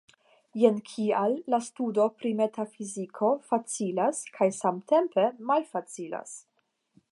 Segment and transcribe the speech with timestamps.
[0.59, 6.37] Jen kial la studo pri la metafiziko facilas kaj samtempe malfacilas.